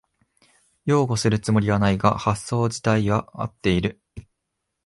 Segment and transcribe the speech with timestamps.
[0.85, 4.01] 擁護するつもりはないが発想じたいは合ってる